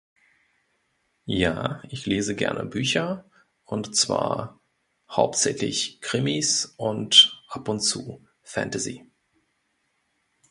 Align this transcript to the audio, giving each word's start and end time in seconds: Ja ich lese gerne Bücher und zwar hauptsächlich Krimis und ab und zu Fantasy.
Ja 1.27 1.83
ich 1.89 2.07
lese 2.07 2.35
gerne 2.35 2.65
Bücher 2.65 3.29
und 3.65 3.95
zwar 3.95 4.59
hauptsächlich 5.07 6.01
Krimis 6.01 6.73
und 6.77 7.39
ab 7.49 7.67
und 7.69 7.81
zu 7.81 8.25
Fantasy. 8.41 9.05